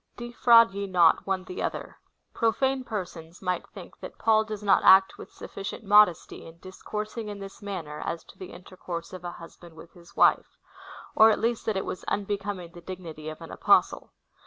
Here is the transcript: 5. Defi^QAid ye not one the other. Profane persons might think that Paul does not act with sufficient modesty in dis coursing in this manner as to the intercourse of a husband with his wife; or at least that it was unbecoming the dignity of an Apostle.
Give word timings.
5. 0.17 0.29
Defi^QAid 0.33 0.73
ye 0.73 0.87
not 0.87 1.27
one 1.27 1.43
the 1.43 1.61
other. 1.61 1.95
Profane 2.33 2.83
persons 2.83 3.39
might 3.39 3.67
think 3.69 3.99
that 3.99 4.17
Paul 4.17 4.43
does 4.43 4.63
not 4.63 4.83
act 4.83 5.19
with 5.19 5.31
sufficient 5.31 5.83
modesty 5.83 6.43
in 6.47 6.57
dis 6.57 6.81
coursing 6.81 7.27
in 7.29 7.37
this 7.37 7.61
manner 7.61 7.99
as 8.03 8.23
to 8.23 8.39
the 8.39 8.51
intercourse 8.51 9.13
of 9.13 9.23
a 9.23 9.33
husband 9.33 9.75
with 9.75 9.93
his 9.93 10.15
wife; 10.15 10.57
or 11.15 11.29
at 11.29 11.37
least 11.39 11.67
that 11.67 11.77
it 11.77 11.85
was 11.85 12.03
unbecoming 12.05 12.71
the 12.71 12.81
dignity 12.81 13.29
of 13.29 13.41
an 13.41 13.51
Apostle. 13.51 14.11